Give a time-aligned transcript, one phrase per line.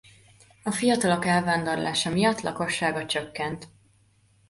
[0.63, 3.69] A fiatalok elvándorlása miatt lakossága csökkent.